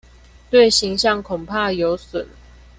[0.49, 2.25] 對形象恐怕有損